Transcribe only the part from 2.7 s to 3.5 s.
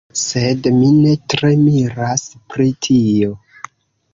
tio.